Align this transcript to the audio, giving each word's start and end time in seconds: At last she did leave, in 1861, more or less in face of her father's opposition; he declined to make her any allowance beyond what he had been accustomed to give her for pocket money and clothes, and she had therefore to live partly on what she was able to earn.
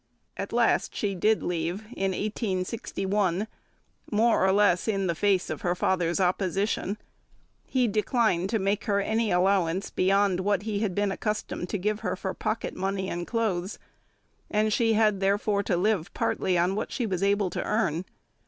At 0.35 0.51
last 0.51 0.95
she 0.95 1.13
did 1.13 1.43
leave, 1.43 1.81
in 1.95 2.09
1861, 2.09 3.45
more 4.11 4.43
or 4.43 4.51
less 4.51 4.87
in 4.87 5.07
face 5.13 5.47
of 5.51 5.61
her 5.61 5.75
father's 5.75 6.19
opposition; 6.19 6.97
he 7.67 7.87
declined 7.87 8.49
to 8.49 8.57
make 8.57 8.85
her 8.85 8.99
any 8.99 9.29
allowance 9.29 9.91
beyond 9.91 10.39
what 10.39 10.63
he 10.63 10.79
had 10.79 10.95
been 10.95 11.11
accustomed 11.11 11.69
to 11.69 11.77
give 11.77 11.99
her 11.99 12.15
for 12.15 12.33
pocket 12.33 12.75
money 12.75 13.09
and 13.09 13.27
clothes, 13.27 13.77
and 14.49 14.73
she 14.73 14.93
had 14.93 15.19
therefore 15.19 15.61
to 15.61 15.77
live 15.77 16.11
partly 16.15 16.57
on 16.57 16.73
what 16.73 16.91
she 16.91 17.05
was 17.05 17.21
able 17.21 17.51
to 17.51 17.61
earn. 17.63 18.03